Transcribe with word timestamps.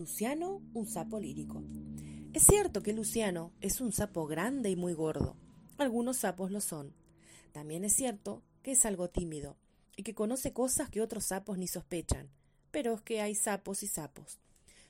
Luciano, 0.00 0.62
un 0.72 0.86
sapo 0.86 1.20
lírico. 1.20 1.62
Es 2.32 2.46
cierto 2.46 2.82
que 2.82 2.94
Luciano 2.94 3.52
es 3.60 3.82
un 3.82 3.92
sapo 3.92 4.26
grande 4.26 4.70
y 4.70 4.74
muy 4.74 4.94
gordo. 4.94 5.36
Algunos 5.76 6.16
sapos 6.16 6.50
lo 6.50 6.62
son. 6.62 6.94
También 7.52 7.84
es 7.84 7.96
cierto 7.96 8.42
que 8.62 8.72
es 8.72 8.86
algo 8.86 9.10
tímido 9.10 9.58
y 9.96 10.02
que 10.02 10.14
conoce 10.14 10.54
cosas 10.54 10.88
que 10.88 11.02
otros 11.02 11.26
sapos 11.26 11.58
ni 11.58 11.68
sospechan. 11.68 12.30
Pero 12.70 12.94
es 12.94 13.02
que 13.02 13.20
hay 13.20 13.34
sapos 13.34 13.82
y 13.82 13.88
sapos. 13.88 14.38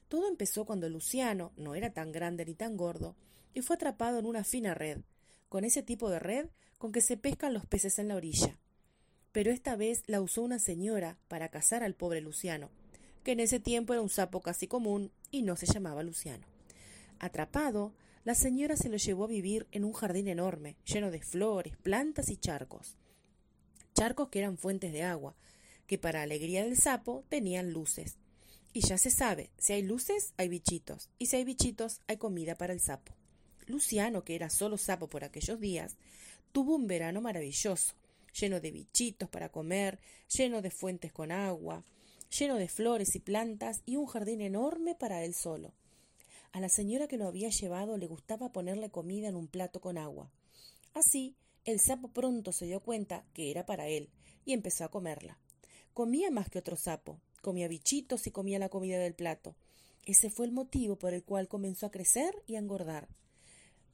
Todo 0.06 0.28
empezó 0.28 0.64
cuando 0.64 0.88
Luciano 0.88 1.50
no 1.56 1.74
era 1.74 1.92
tan 1.92 2.12
grande 2.12 2.44
ni 2.44 2.54
tan 2.54 2.76
gordo 2.76 3.16
y 3.52 3.62
fue 3.62 3.74
atrapado 3.74 4.20
en 4.20 4.26
una 4.26 4.44
fina 4.44 4.74
red, 4.74 5.00
con 5.48 5.64
ese 5.64 5.82
tipo 5.82 6.08
de 6.08 6.20
red 6.20 6.50
con 6.78 6.92
que 6.92 7.00
se 7.00 7.16
pescan 7.16 7.52
los 7.52 7.66
peces 7.66 7.98
en 7.98 8.06
la 8.06 8.14
orilla. 8.14 8.60
Pero 9.32 9.50
esta 9.50 9.74
vez 9.74 10.04
la 10.06 10.20
usó 10.20 10.42
una 10.42 10.60
señora 10.60 11.18
para 11.26 11.48
cazar 11.48 11.82
al 11.82 11.96
pobre 11.96 12.20
Luciano, 12.20 12.70
que 13.22 13.32
en 13.32 13.40
ese 13.40 13.60
tiempo 13.60 13.92
era 13.92 14.02
un 14.02 14.08
sapo 14.08 14.40
casi 14.40 14.66
común 14.66 15.10
y 15.30 15.42
no 15.42 15.56
se 15.56 15.66
llamaba 15.66 16.02
Luciano. 16.02 16.46
Atrapado, 17.18 17.92
la 18.24 18.34
señora 18.34 18.76
se 18.76 18.88
lo 18.88 18.96
llevó 18.96 19.24
a 19.24 19.28
vivir 19.28 19.66
en 19.72 19.84
un 19.84 19.92
jardín 19.92 20.28
enorme, 20.28 20.76
lleno 20.84 21.10
de 21.10 21.22
flores, 21.22 21.76
plantas 21.76 22.30
y 22.30 22.36
charcos. 22.36 22.96
Charcos 23.94 24.28
que 24.28 24.40
eran 24.40 24.58
fuentes 24.58 24.92
de 24.92 25.02
agua, 25.02 25.34
que 25.86 25.98
para 25.98 26.22
alegría 26.22 26.64
del 26.64 26.76
sapo 26.76 27.24
tenían 27.28 27.72
luces. 27.72 28.16
Y 28.72 28.80
ya 28.80 28.98
se 28.98 29.10
sabe, 29.10 29.50
si 29.58 29.72
hay 29.72 29.82
luces, 29.82 30.32
hay 30.36 30.48
bichitos, 30.48 31.08
y 31.18 31.26
si 31.26 31.36
hay 31.36 31.44
bichitos, 31.44 32.00
hay 32.06 32.18
comida 32.18 32.54
para 32.56 32.72
el 32.72 32.80
sapo. 32.80 33.14
Luciano, 33.66 34.22
que 34.22 34.34
era 34.34 34.50
solo 34.50 34.78
sapo 34.78 35.08
por 35.08 35.24
aquellos 35.24 35.58
días, 35.58 35.96
tuvo 36.52 36.76
un 36.76 36.86
verano 36.86 37.20
maravilloso, 37.20 37.94
lleno 38.38 38.60
de 38.60 38.70
bichitos 38.70 39.28
para 39.28 39.48
comer, 39.48 39.98
lleno 40.28 40.62
de 40.62 40.70
fuentes 40.70 41.12
con 41.12 41.32
agua, 41.32 41.84
lleno 42.30 42.56
de 42.56 42.68
flores 42.68 43.14
y 43.14 43.20
plantas 43.20 43.82
y 43.86 43.96
un 43.96 44.06
jardín 44.06 44.40
enorme 44.40 44.94
para 44.94 45.24
él 45.24 45.34
solo. 45.34 45.72
A 46.52 46.60
la 46.60 46.68
señora 46.68 47.06
que 47.06 47.16
lo 47.16 47.26
había 47.26 47.50
llevado 47.50 47.96
le 47.96 48.06
gustaba 48.06 48.52
ponerle 48.52 48.90
comida 48.90 49.28
en 49.28 49.36
un 49.36 49.46
plato 49.46 49.80
con 49.80 49.98
agua. 49.98 50.30
Así, 50.94 51.36
el 51.64 51.78
sapo 51.80 52.08
pronto 52.08 52.52
se 52.52 52.66
dio 52.66 52.80
cuenta 52.80 53.24
que 53.34 53.50
era 53.50 53.66
para 53.66 53.88
él 53.88 54.08
y 54.44 54.52
empezó 54.52 54.84
a 54.84 54.90
comerla. 54.90 55.38
Comía 55.94 56.30
más 56.30 56.48
que 56.48 56.58
otro 56.58 56.76
sapo, 56.76 57.20
comía 57.42 57.68
bichitos 57.68 58.26
y 58.26 58.30
comía 58.30 58.58
la 58.58 58.68
comida 58.68 58.98
del 58.98 59.14
plato. 59.14 59.54
Ese 60.06 60.30
fue 60.30 60.46
el 60.46 60.52
motivo 60.52 60.96
por 60.96 61.14
el 61.14 61.22
cual 61.22 61.48
comenzó 61.48 61.86
a 61.86 61.90
crecer 61.90 62.42
y 62.46 62.56
a 62.56 62.58
engordar. 62.58 63.08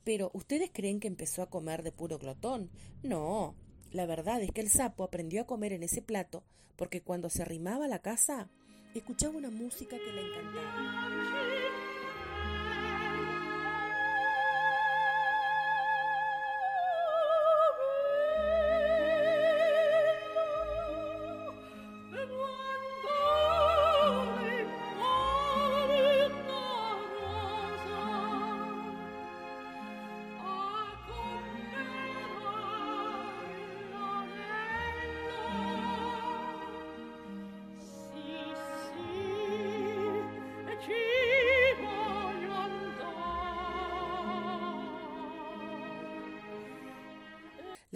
Pero, 0.05 0.31
¿ustedes 0.35 0.71
creen 0.73 1.01
que 1.01 1.09
empezó 1.09 1.43
a 1.43 1.51
comer 1.51 1.83
de 1.83 1.91
puro 1.91 2.19
glotón? 2.19 2.71
No, 3.03 3.57
la 3.97 4.05
verdad 4.05 4.43
es 4.43 4.53
que 4.53 4.61
el 4.61 4.69
sapo 4.69 5.05
aprendió 5.05 5.41
a 5.41 5.47
comer 5.47 5.73
en 5.73 5.83
ese 5.83 6.03
plato 6.03 6.45
porque 6.77 7.01
cuando 7.01 7.31
se 7.31 7.41
arrimaba 7.41 7.87
a 7.87 7.89
la 7.89 8.03
casa 8.03 8.51
escuchaba 8.95 9.39
una 9.39 9.51
música 9.51 9.97
que 9.97 10.13
le 10.13 10.21
encantaba. 10.21 11.56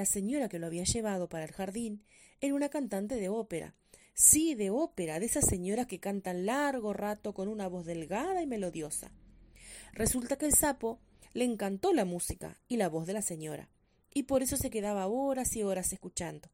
La 0.01 0.07
señora 0.07 0.49
que 0.49 0.59
lo 0.59 0.67
había 0.67 0.85
llevado 0.85 1.29
para 1.29 1.45
el 1.45 1.53
jardín 1.53 2.03
era 2.41 2.55
una 2.55 2.71
cantante 2.71 3.17
de 3.17 3.29
ópera. 3.29 3.75
Sí, 4.15 4.55
de 4.55 4.71
ópera, 4.71 5.21
de 5.21 5.27
esas 5.27 5.45
señoras 5.45 5.87
que 5.87 6.01
cantan 6.01 6.47
largo 6.47 6.95
rato 6.95 7.35
con 7.35 7.49
una 7.49 7.69
voz 7.69 7.85
delgada 7.85 8.41
y 8.41 8.47
melodiosa. 8.47 9.13
Resulta 9.93 10.37
que 10.37 10.47
el 10.47 10.55
sapo 10.55 11.01
le 11.35 11.45
encantó 11.45 11.93
la 11.93 12.07
música 12.07 12.57
y 12.67 12.79
la 12.79 12.89
voz 12.89 13.07
de 13.07 13.13
la 13.13 13.21
señora, 13.21 13.69
y 14.15 14.23
por 14.23 14.43
eso 14.43 14.57
se 14.57 14.71
quedaba 14.71 15.07
horas 15.07 15.55
y 15.55 15.65
horas 15.65 15.93
escuchando. 15.93 16.49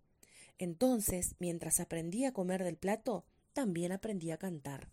Entonces, 0.58 1.36
mientras 1.38 1.78
aprendía 1.78 2.30
a 2.30 2.32
comer 2.32 2.64
del 2.64 2.76
plato, 2.76 3.26
también 3.52 3.92
aprendía 3.92 4.34
a 4.34 4.38
cantar. 4.38 4.88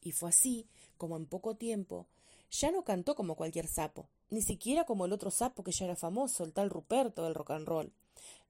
Y 0.00 0.10
fue 0.10 0.30
así 0.30 0.66
como 0.96 1.16
en 1.16 1.26
poco 1.26 1.54
tiempo 1.54 2.08
ya 2.50 2.70
no 2.70 2.84
cantó 2.84 3.14
como 3.14 3.36
cualquier 3.36 3.66
sapo, 3.66 4.08
ni 4.28 4.42
siquiera 4.42 4.84
como 4.84 5.06
el 5.06 5.12
otro 5.12 5.30
sapo 5.30 5.62
que 5.62 5.72
ya 5.72 5.84
era 5.84 5.96
famoso, 5.96 6.44
el 6.44 6.52
tal 6.52 6.70
Ruperto 6.70 7.24
del 7.24 7.34
rock 7.34 7.52
and 7.52 7.66
roll. 7.66 7.92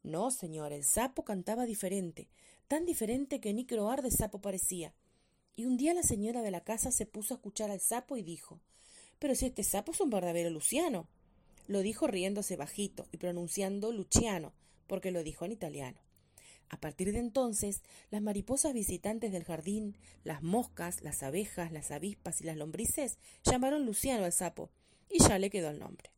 No, 0.02 0.30
señor, 0.30 0.72
el 0.72 0.84
sapo 0.84 1.24
cantaba 1.24 1.66
diferente, 1.66 2.28
tan 2.68 2.86
diferente 2.86 3.40
que 3.40 3.52
ni 3.52 3.66
croar 3.66 4.02
de 4.02 4.10
sapo 4.10 4.40
parecía. 4.40 4.94
Y 5.56 5.66
un 5.66 5.76
día 5.76 5.92
la 5.92 6.02
señora 6.02 6.42
de 6.42 6.50
la 6.50 6.62
casa 6.62 6.90
se 6.90 7.04
puso 7.04 7.34
a 7.34 7.36
escuchar 7.36 7.70
al 7.70 7.80
sapo 7.80 8.16
y 8.16 8.22
dijo 8.22 8.60
Pero 9.18 9.34
si 9.34 9.46
este 9.46 9.62
sapo 9.62 9.92
es 9.92 10.00
un 10.00 10.10
verdadero 10.10 10.48
Luciano. 10.50 11.06
Lo 11.66 11.80
dijo 11.80 12.06
riéndose 12.06 12.56
bajito 12.56 13.06
y 13.12 13.18
pronunciando 13.18 13.92
Luciano, 13.92 14.52
porque 14.86 15.10
lo 15.10 15.22
dijo 15.22 15.44
en 15.44 15.52
italiano. 15.52 16.00
A 16.70 16.78
partir 16.78 17.12
de 17.12 17.18
entonces, 17.18 17.82
las 18.10 18.22
mariposas 18.22 18.72
visitantes 18.72 19.32
del 19.32 19.44
jardín, 19.44 19.98
las 20.22 20.42
moscas, 20.42 21.02
las 21.02 21.24
abejas, 21.24 21.72
las 21.72 21.90
avispas 21.90 22.40
y 22.40 22.44
las 22.44 22.56
lombrices 22.56 23.18
llamaron 23.42 23.84
Luciano 23.84 24.24
al 24.24 24.32
sapo, 24.32 24.70
y 25.10 25.18
ya 25.18 25.38
le 25.40 25.50
quedó 25.50 25.68
el 25.68 25.80
nombre. 25.80 26.10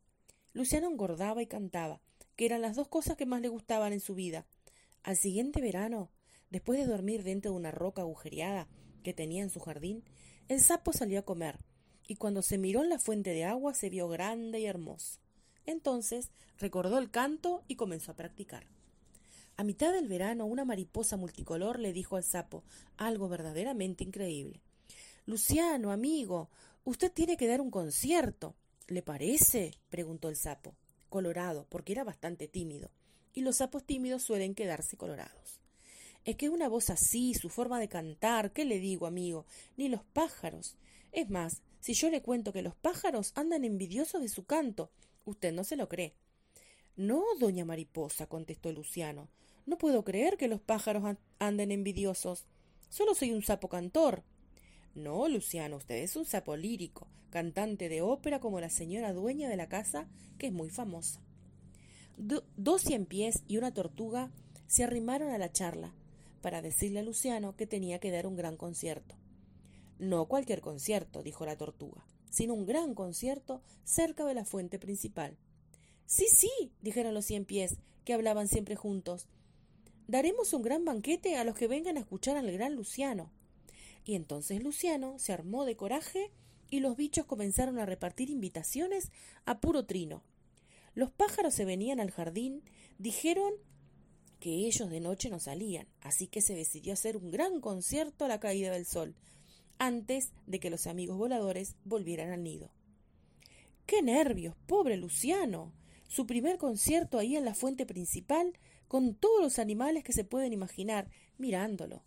Luciano 0.52 0.88
engordaba 0.88 1.42
y 1.42 1.46
cantaba, 1.46 2.02
que 2.36 2.44
eran 2.44 2.60
las 2.60 2.76
dos 2.76 2.88
cosas 2.88 3.16
que 3.16 3.24
más 3.24 3.40
le 3.40 3.48
gustaban 3.48 3.94
en 3.94 4.00
su 4.00 4.14
vida. 4.14 4.46
Al 5.02 5.16
siguiente 5.16 5.62
verano, 5.62 6.10
después 6.50 6.78
de 6.78 6.86
dormir 6.86 7.22
dentro 7.22 7.52
de 7.52 7.56
una 7.56 7.70
roca 7.70 8.02
agujereada 8.02 8.68
que 9.02 9.14
tenía 9.14 9.42
en 9.42 9.50
su 9.50 9.58
jardín, 9.58 10.04
el 10.48 10.60
sapo 10.60 10.92
salió 10.92 11.20
a 11.20 11.24
comer, 11.24 11.60
y 12.06 12.16
cuando 12.16 12.42
se 12.42 12.58
miró 12.58 12.82
en 12.82 12.90
la 12.90 12.98
fuente 12.98 13.30
de 13.30 13.44
agua 13.44 13.72
se 13.72 13.88
vio 13.88 14.06
grande 14.08 14.60
y 14.60 14.66
hermoso. 14.66 15.18
Entonces 15.64 16.30
recordó 16.58 16.98
el 16.98 17.10
canto 17.10 17.64
y 17.68 17.76
comenzó 17.76 18.12
a 18.12 18.16
practicar. 18.16 18.66
A 19.62 19.64
mitad 19.64 19.92
del 19.92 20.08
verano, 20.08 20.44
una 20.44 20.64
mariposa 20.64 21.16
multicolor 21.16 21.78
le 21.78 21.92
dijo 21.92 22.16
al 22.16 22.24
sapo 22.24 22.64
algo 22.96 23.28
verdaderamente 23.28 24.02
increíble. 24.02 24.60
Luciano, 25.24 25.92
amigo, 25.92 26.50
usted 26.82 27.12
tiene 27.12 27.36
que 27.36 27.46
dar 27.46 27.60
un 27.60 27.70
concierto. 27.70 28.56
¿Le 28.88 29.02
parece? 29.02 29.78
preguntó 29.88 30.28
el 30.28 30.34
sapo, 30.34 30.74
colorado, 31.08 31.68
porque 31.68 31.92
era 31.92 32.02
bastante 32.02 32.48
tímido, 32.48 32.90
y 33.34 33.42
los 33.42 33.58
sapos 33.58 33.84
tímidos 33.84 34.24
suelen 34.24 34.56
quedarse 34.56 34.96
colorados. 34.96 35.60
Es 36.24 36.34
que 36.34 36.48
una 36.48 36.68
voz 36.68 36.90
así, 36.90 37.32
su 37.34 37.48
forma 37.48 37.78
de 37.78 37.86
cantar, 37.86 38.52
¿qué 38.52 38.64
le 38.64 38.80
digo, 38.80 39.06
amigo? 39.06 39.46
Ni 39.76 39.88
los 39.88 40.02
pájaros. 40.02 40.74
Es 41.12 41.30
más, 41.30 41.62
si 41.78 41.94
yo 41.94 42.10
le 42.10 42.20
cuento 42.20 42.52
que 42.52 42.62
los 42.62 42.74
pájaros 42.74 43.30
andan 43.36 43.64
envidiosos 43.64 44.22
de 44.22 44.28
su 44.28 44.44
canto, 44.44 44.90
usted 45.24 45.52
no 45.52 45.62
se 45.62 45.76
lo 45.76 45.88
cree. 45.88 46.16
No, 46.96 47.22
doña 47.38 47.64
Mariposa, 47.64 48.26
contestó 48.26 48.72
Luciano. 48.72 49.28
No 49.66 49.78
puedo 49.78 50.04
creer 50.04 50.36
que 50.36 50.48
los 50.48 50.60
pájaros 50.60 51.16
anden 51.38 51.70
envidiosos. 51.70 52.46
Solo 52.88 53.14
soy 53.14 53.32
un 53.32 53.42
sapo 53.42 53.68
cantor. 53.68 54.24
No, 54.94 55.28
Luciano, 55.28 55.76
usted 55.76 55.96
es 55.96 56.16
un 56.16 56.24
sapo 56.24 56.56
lírico, 56.56 57.06
cantante 57.30 57.88
de 57.88 58.02
ópera 58.02 58.40
como 58.40 58.60
la 58.60 58.68
señora 58.68 59.12
dueña 59.12 59.48
de 59.48 59.56
la 59.56 59.68
casa, 59.68 60.08
que 60.36 60.48
es 60.48 60.52
muy 60.52 60.68
famosa. 60.68 61.22
dos 62.16 62.82
cien 62.82 63.06
pies 63.06 63.42
y 63.48 63.56
una 63.56 63.72
tortuga 63.72 64.30
se 64.66 64.84
arrimaron 64.84 65.30
a 65.30 65.38
la 65.38 65.52
charla 65.52 65.94
para 66.42 66.60
decirle 66.60 67.00
a 67.00 67.02
Luciano 67.02 67.56
que 67.56 67.66
tenía 67.66 68.00
que 68.00 68.10
dar 68.10 68.26
un 68.26 68.36
gran 68.36 68.56
concierto. 68.56 69.14
No 69.98 70.26
cualquier 70.26 70.60
concierto, 70.60 71.22
dijo 71.22 71.46
la 71.46 71.56
tortuga, 71.56 72.04
sino 72.28 72.54
un 72.54 72.66
gran 72.66 72.94
concierto 72.94 73.62
cerca 73.84 74.24
de 74.24 74.34
la 74.34 74.44
fuente 74.44 74.78
principal. 74.78 75.38
Sí, 76.04 76.26
sí, 76.28 76.72
dijeron 76.82 77.14
los 77.14 77.26
cien 77.26 77.44
pies, 77.44 77.76
que 78.04 78.12
hablaban 78.12 78.48
siempre 78.48 78.74
juntos. 78.76 79.28
Daremos 80.12 80.52
un 80.52 80.60
gran 80.60 80.84
banquete 80.84 81.38
a 81.38 81.44
los 81.44 81.56
que 81.56 81.66
vengan 81.66 81.96
a 81.96 82.00
escuchar 82.00 82.36
al 82.36 82.52
gran 82.52 82.76
Luciano. 82.76 83.32
Y 84.04 84.14
entonces 84.14 84.62
Luciano 84.62 85.18
se 85.18 85.32
armó 85.32 85.64
de 85.64 85.74
coraje 85.74 86.30
y 86.68 86.80
los 86.80 86.98
bichos 86.98 87.24
comenzaron 87.24 87.78
a 87.78 87.86
repartir 87.86 88.28
invitaciones 88.28 89.10
a 89.46 89.58
puro 89.58 89.86
trino. 89.86 90.22
Los 90.94 91.10
pájaros 91.10 91.54
se 91.54 91.64
venían 91.64 91.98
al 91.98 92.10
jardín, 92.10 92.62
dijeron 92.98 93.54
que 94.38 94.50
ellos 94.50 94.90
de 94.90 95.00
noche 95.00 95.30
no 95.30 95.40
salían, 95.40 95.88
así 96.02 96.26
que 96.26 96.42
se 96.42 96.54
decidió 96.54 96.92
hacer 96.92 97.16
un 97.16 97.30
gran 97.30 97.62
concierto 97.62 98.26
a 98.26 98.28
la 98.28 98.38
caída 98.38 98.70
del 98.70 98.84
sol, 98.84 99.14
antes 99.78 100.32
de 100.46 100.60
que 100.60 100.68
los 100.68 100.86
amigos 100.86 101.16
voladores 101.16 101.74
volvieran 101.86 102.32
al 102.32 102.42
nido. 102.42 102.70
¡Qué 103.86 104.02
nervios! 104.02 104.56
¡Pobre 104.66 104.98
Luciano! 104.98 105.72
Su 106.06 106.26
primer 106.26 106.58
concierto 106.58 107.18
ahí 107.18 107.34
en 107.34 107.46
la 107.46 107.54
fuente 107.54 107.86
principal, 107.86 108.52
con 108.92 109.14
todos 109.14 109.40
los 109.40 109.58
animales 109.58 110.04
que 110.04 110.12
se 110.12 110.22
pueden 110.22 110.52
imaginar, 110.52 111.08
mirándolo. 111.38 112.02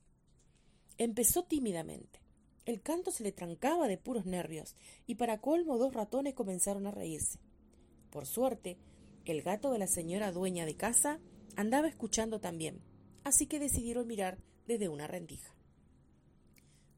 Empezó 1.00 1.44
tímidamente. 1.44 2.20
El 2.68 2.84
canto 2.84 3.10
se 3.10 3.24
le 3.24 3.32
trancaba 3.32 3.88
de 3.88 3.98
puros 3.98 4.28
nervios, 4.28 4.76
y 5.08 5.16
para 5.16 5.42
colmo 5.42 5.80
dos 5.80 5.96
ratones 5.96 6.36
comenzaron 6.36 6.86
a 6.86 6.92
reírse. 6.92 7.40
Por 8.12 8.28
suerte, 8.28 8.78
el 9.26 9.42
gato 9.42 9.72
de 9.72 9.80
la 9.80 9.88
señora 9.88 10.32
dueña 10.32 10.64
de 10.68 10.76
casa 10.76 11.20
andaba 11.56 11.88
escuchando 11.88 12.40
también, 12.40 12.84
así 13.24 13.48
que 13.48 13.58
decidieron 13.58 14.06
mirar 14.06 14.38
desde 14.68 14.88
una 14.88 15.08
rendija. 15.08 15.56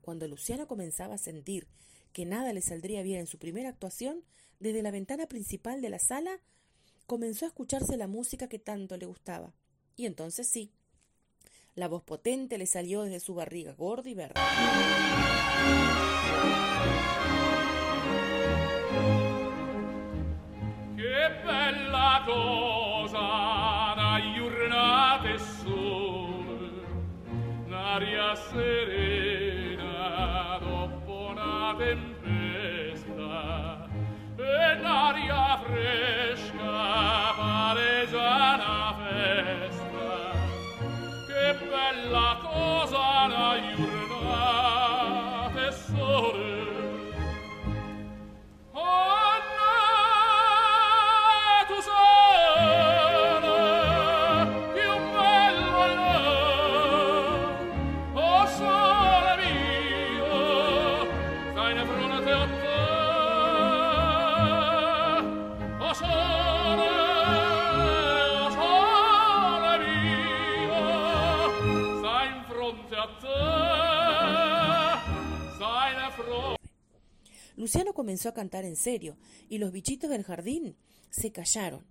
Cuando 0.01 0.27
Luciano 0.27 0.67
comenzaba 0.67 1.15
a 1.15 1.17
sentir 1.17 1.65
que 2.11 2.25
nada 2.25 2.51
le 2.51 2.61
saldría 2.61 3.03
bien 3.03 3.21
en 3.21 3.27
su 3.27 3.39
primera 3.39 3.69
actuación, 3.69 4.25
desde 4.59 4.81
la 4.81 4.91
ventana 4.91 5.27
principal 5.27 5.79
de 5.79 5.91
la 5.91 5.99
sala 5.99 6.41
comenzó 7.05 7.45
a 7.45 7.47
escucharse 7.47 7.95
la 7.95 8.07
música 8.07 8.49
que 8.49 8.59
tanto 8.59 8.97
le 8.97 9.05
gustaba. 9.05 9.53
Y 9.99 10.05
entonces 10.05 10.47
sí, 10.47 10.71
la 11.73 11.87
voz 11.87 12.03
potente 12.03 12.59
le 12.59 12.67
salió 12.67 13.01
desde 13.01 13.19
su 13.19 13.33
barriga 13.33 13.73
gorda 13.73 14.07
y 14.09 14.13
verde. 14.13 14.39
Che 20.95 21.29
bella 21.43 22.23
cosa 22.27 23.95
da 23.95 24.21
giornate 24.35 25.39
sole, 25.39 26.85
un'aria 27.65 28.35
serena 28.51 29.97
dopo 30.59 31.29
una 31.31 31.75
tempesta, 31.75 33.31
e 34.37 34.79
un'aria 34.79 35.57
fresca 35.65 37.33
pare 37.35 38.07
già 38.11 38.55
una 38.55 38.93
festa. 38.99 39.56
Luciano 77.55 77.93
comenzó 77.93 78.29
a 78.29 78.33
cantar 78.33 78.63
en 78.65 78.75
serio, 78.75 79.17
y 79.49 79.57
los 79.57 79.71
bichitos 79.71 80.09
del 80.09 80.23
jardín 80.23 80.77
se 81.09 81.31
callaron, 81.31 81.85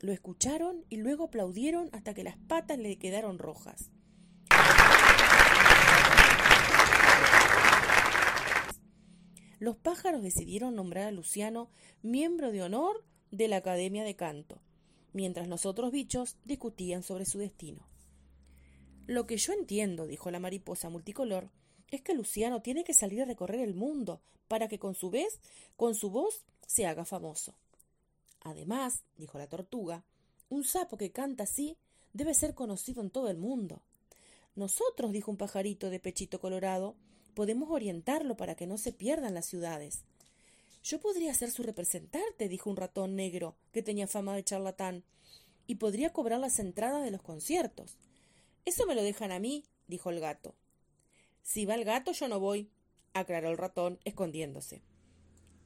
lo 0.00 0.12
escucharon 0.12 0.84
y 0.90 0.96
luego 0.96 1.24
aplaudieron 1.24 1.88
hasta 1.92 2.12
que 2.12 2.24
las 2.24 2.36
patas 2.36 2.76
le 2.76 2.98
quedaron 2.98 3.38
rojas. 3.38 3.90
Los 9.62 9.76
pájaros 9.76 10.24
decidieron 10.24 10.74
nombrar 10.74 11.06
a 11.06 11.12
Luciano 11.12 11.70
miembro 12.02 12.50
de 12.50 12.64
honor 12.64 13.04
de 13.30 13.46
la 13.46 13.58
Academia 13.58 14.02
de 14.02 14.16
Canto, 14.16 14.60
mientras 15.12 15.46
los 15.46 15.66
otros 15.66 15.92
bichos 15.92 16.36
discutían 16.44 17.04
sobre 17.04 17.26
su 17.26 17.38
destino. 17.38 17.86
Lo 19.06 19.24
que 19.24 19.36
yo 19.36 19.52
entiendo, 19.52 20.08
dijo 20.08 20.32
la 20.32 20.40
mariposa 20.40 20.88
multicolor, 20.88 21.52
es 21.92 22.02
que 22.02 22.12
Luciano 22.12 22.60
tiene 22.60 22.82
que 22.82 22.92
salir 22.92 23.22
a 23.22 23.24
recorrer 23.24 23.60
el 23.60 23.76
mundo 23.76 24.20
para 24.48 24.66
que 24.66 24.80
con 24.80 24.96
su 24.96 25.10
vez, 25.10 25.38
con 25.76 25.94
su 25.94 26.10
voz, 26.10 26.44
se 26.66 26.88
haga 26.88 27.04
famoso. 27.04 27.54
Además, 28.40 29.04
dijo 29.16 29.38
la 29.38 29.46
tortuga, 29.46 30.04
un 30.48 30.64
sapo 30.64 30.96
que 30.96 31.12
canta 31.12 31.44
así 31.44 31.78
debe 32.12 32.34
ser 32.34 32.56
conocido 32.56 33.00
en 33.00 33.10
todo 33.10 33.30
el 33.30 33.38
mundo. 33.38 33.84
Nosotros, 34.56 35.12
dijo 35.12 35.30
un 35.30 35.36
pajarito 35.36 35.88
de 35.88 36.00
pechito 36.00 36.40
colorado, 36.40 36.96
podemos 37.34 37.70
orientarlo 37.70 38.36
para 38.36 38.54
que 38.54 38.66
no 38.66 38.78
se 38.78 38.92
pierda 38.92 39.28
en 39.28 39.34
las 39.34 39.46
ciudades. 39.46 40.04
Yo 40.82 41.00
podría 41.00 41.32
ser 41.34 41.50
su 41.50 41.62
representante, 41.62 42.48
dijo 42.48 42.68
un 42.68 42.76
ratón 42.76 43.14
negro 43.14 43.56
que 43.72 43.82
tenía 43.82 44.06
fama 44.06 44.34
de 44.34 44.44
charlatán, 44.44 45.04
y 45.66 45.76
podría 45.76 46.12
cobrar 46.12 46.40
las 46.40 46.58
entradas 46.58 47.04
de 47.04 47.10
los 47.10 47.22
conciertos. 47.22 47.96
Eso 48.64 48.86
me 48.86 48.94
lo 48.94 49.02
dejan 49.02 49.32
a 49.32 49.38
mí, 49.38 49.64
dijo 49.86 50.10
el 50.10 50.20
gato. 50.20 50.54
Si 51.42 51.66
va 51.66 51.74
el 51.74 51.84
gato, 51.84 52.12
yo 52.12 52.28
no 52.28 52.40
voy, 52.40 52.70
aclaró 53.14 53.50
el 53.50 53.58
ratón, 53.58 53.98
escondiéndose. 54.04 54.82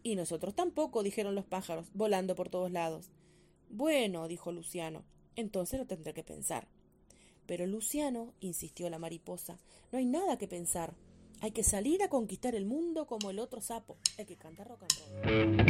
Y 0.03 0.17
nosotros 0.17 0.55
tampoco, 0.55 1.03
dijeron 1.03 1.35
los 1.35 1.47
pájaros, 1.47 1.89
volando 1.93 2.35
por 2.35 2.49
todos 2.49 2.71
lados. 2.71 3.11
Bueno, 3.69 4.29
dijo 4.29 4.53
Luciano, 4.53 5.05
entonces 5.35 5.79
lo 5.79 5.87
tendré 5.87 6.15
que 6.15 6.23
pensar. 6.23 6.69
Pero 7.47 7.67
Luciano, 7.67 8.35
insistió 8.41 8.89
la 8.91 8.99
mariposa, 8.99 9.59
no 9.93 9.99
hay 9.99 10.05
nada 10.05 10.39
que 10.39 10.49
pensar. 10.49 10.95
Hay 11.41 11.51
que 11.53 11.63
salir 11.63 12.03
a 12.03 12.09
conquistar 12.09 12.55
el 12.55 12.65
mundo 12.65 13.07
como 13.07 13.31
el 13.31 13.39
otro 13.39 13.61
sapo, 13.61 13.99
el 14.17 14.27
que 14.27 14.37
canta 14.37 14.65
rock 14.65 14.83
and 14.83 14.93
roll. 15.25 15.67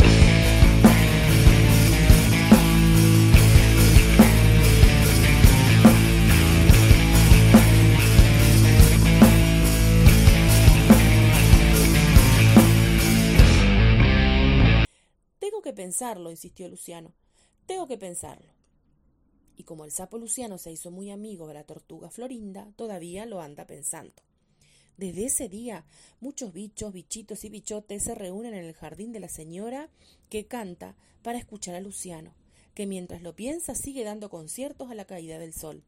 Tengo 15.41 15.63
que 15.63 15.73
pensarlo, 15.73 16.31
insistió 16.31 16.69
Luciano. 16.69 17.13
Tengo 17.67 17.89
que 17.89 17.99
pensarlo. 17.99 18.53
Y 19.57 19.65
como 19.65 19.85
el 19.85 19.91
sapo 19.91 20.19
Luciano 20.19 20.59
se 20.59 20.71
hizo 20.71 20.91
muy 20.91 21.11
amigo 21.11 21.49
de 21.49 21.55
la 21.55 21.65
tortuga 21.65 22.11
Florinda, 22.11 22.73
todavía 22.77 23.27
lo 23.27 23.41
anda 23.41 23.67
pensando. 23.67 24.26
Desde 24.97 25.27
ese 25.27 25.51
día, 25.51 25.85
muchos 26.21 26.55
bichos, 26.55 26.93
bichitos 26.93 27.45
y 27.45 27.51
bichotes 27.51 28.05
se 28.05 28.15
reúnen 28.15 28.55
en 28.55 28.65
el 28.65 28.73
jardín 28.73 29.13
de 29.13 29.21
la 29.21 29.29
señora 29.29 29.91
que 30.31 30.47
canta 30.47 30.97
para 31.23 31.39
escuchar 31.39 31.75
a 31.75 31.81
Luciano, 31.81 32.35
que 32.75 32.87
mientras 32.87 33.21
lo 33.21 33.37
piensa 33.37 33.75
sigue 33.75 34.05
dando 34.05 34.31
conciertos 34.31 34.91
a 34.91 34.95
la 34.95 35.05
caída 35.05 35.39
del 35.39 35.53
sol. 35.53 35.85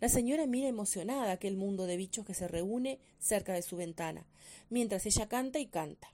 La 0.00 0.10
señora 0.10 0.46
mira 0.46 0.68
emocionada 0.68 1.32
aquel 1.32 1.56
mundo 1.56 1.86
de 1.86 1.96
bichos 1.96 2.26
que 2.26 2.34
se 2.34 2.46
reúne 2.46 2.98
cerca 3.18 3.54
de 3.54 3.62
su 3.62 3.76
ventana, 3.76 4.26
mientras 4.68 5.06
ella 5.06 5.28
canta 5.28 5.58
y 5.58 5.66
canta. 5.66 6.12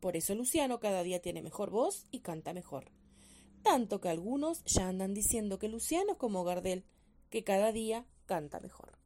Por 0.00 0.16
eso 0.16 0.34
Luciano 0.34 0.80
cada 0.80 1.04
día 1.04 1.22
tiene 1.22 1.40
mejor 1.40 1.70
voz 1.70 2.04
y 2.10 2.20
canta 2.20 2.52
mejor. 2.52 2.90
Tanto 3.62 4.00
que 4.00 4.08
algunos 4.08 4.64
ya 4.64 4.88
andan 4.88 5.14
diciendo 5.14 5.60
que 5.60 5.68
Luciano 5.68 6.12
es 6.12 6.18
como 6.18 6.42
Gardel, 6.42 6.84
que 7.28 7.44
cada 7.44 7.70
día 7.70 8.06
canta 8.26 8.58
mejor. 8.58 8.99